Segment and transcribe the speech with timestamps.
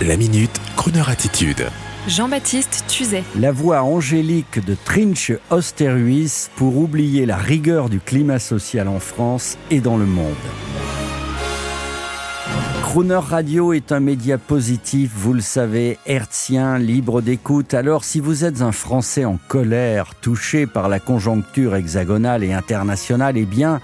[0.00, 1.68] La minute, Kroneur attitude.
[2.08, 3.22] Jean-Baptiste Tuzet.
[3.38, 9.58] La voix angélique de Trinch Osterhuis pour oublier la rigueur du climat social en France
[9.70, 10.34] et dans le monde.
[12.82, 17.72] Crooner Radio est un média positif, vous le savez, hertzien, libre d'écoute.
[17.72, 23.36] Alors si vous êtes un Français en colère, touché par la conjoncture hexagonale et internationale,
[23.36, 23.80] eh bien,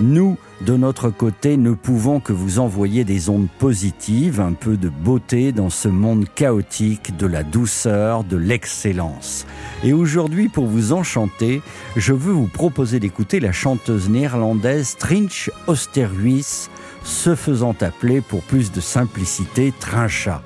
[0.00, 4.90] nous, de notre côté, ne pouvons que vous envoyer des ondes positives, un peu de
[4.90, 9.46] beauté dans ce monde chaotique, de la douceur, de l'excellence.
[9.84, 11.62] Et aujourd'hui, pour vous enchanter,
[11.96, 16.68] je veux vous proposer d'écouter la chanteuse néerlandaise Trinch Osterhuis,
[17.04, 20.42] se faisant appeler pour plus de simplicité Trincha.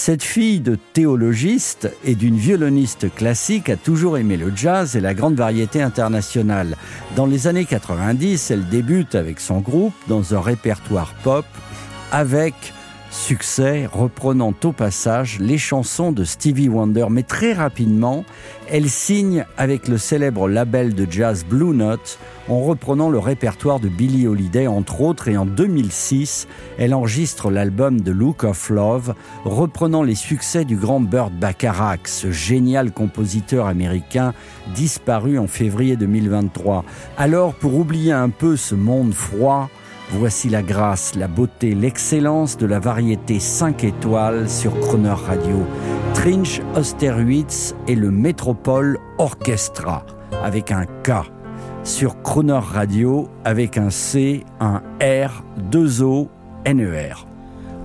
[0.00, 5.12] Cette fille de théologiste et d'une violoniste classique a toujours aimé le jazz et la
[5.12, 6.76] grande variété internationale.
[7.16, 11.44] Dans les années 90, elle débute avec son groupe dans un répertoire pop
[12.12, 12.54] avec
[13.10, 17.06] succès, reprenant au passage les chansons de Stevie Wonder.
[17.10, 18.24] Mais très rapidement,
[18.70, 22.18] elle signe avec le célèbre label de jazz Blue Note
[22.48, 28.02] en reprenant le répertoire de Billie Holiday, entre autres, et en 2006, elle enregistre l'album
[28.02, 34.32] The Look of Love, reprenant les succès du grand Burt Bacharach, ce génial compositeur américain
[34.74, 36.84] disparu en février 2023.
[37.18, 39.68] Alors, pour oublier un peu ce monde froid,
[40.12, 45.66] Voici la grâce, la beauté, l'excellence de la variété 5 étoiles sur Croner Radio.
[46.14, 50.06] Trinch Osterwitz et le Métropole Orchestra
[50.42, 51.30] avec un K.
[51.84, 56.28] Sur Croner Radio avec un C, un R, deux O,
[56.66, 57.12] NER.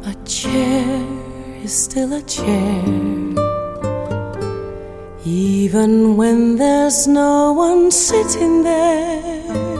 [0.05, 0.85] A chair
[1.63, 2.83] is still a chair.
[5.25, 9.72] Even when there's no one sitting there.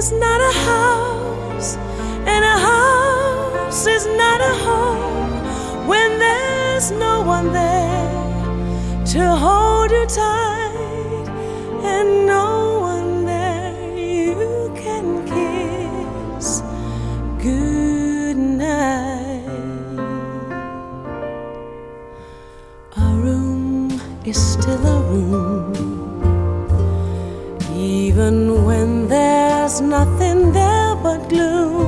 [0.00, 1.76] Is not a house,
[2.32, 10.06] and a house is not a home when there's no one there to hold you
[10.06, 11.26] tight,
[11.94, 16.62] and no one there you can kiss
[17.38, 19.98] good night.
[22.96, 25.90] A room is still a room
[27.76, 29.09] even when
[29.78, 31.79] nothing there but gloom.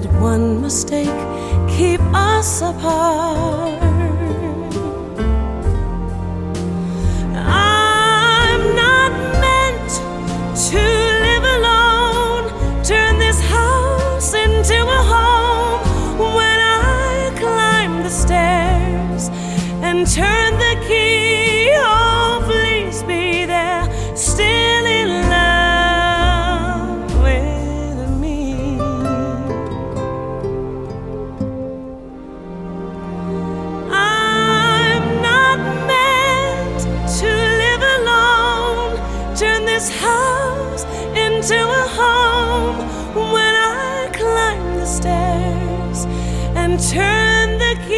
[0.00, 1.08] Don't one mistake
[1.76, 3.82] keep us apart.
[7.34, 9.10] I'm not
[9.42, 9.90] meant
[10.70, 10.82] to
[11.26, 12.84] live alone.
[12.84, 15.80] Turn this house into a home
[16.36, 19.30] when I climb the stairs
[19.82, 21.47] and turn the key.
[39.90, 40.84] House
[41.16, 42.78] into a home
[43.32, 46.04] when I climb the stairs
[46.54, 47.97] and turn the key.